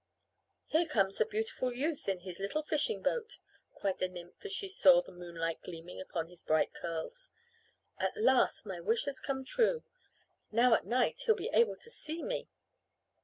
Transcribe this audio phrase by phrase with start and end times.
[0.65, 3.37] "Here comes the beautiful youth in his little fishing boat!"
[3.75, 7.29] cried the nymph as she saw the moonlight gleaming upon his bright curls.
[7.99, 9.83] "At last my wish has come true.
[10.51, 12.49] Now at night he'll be able to see me."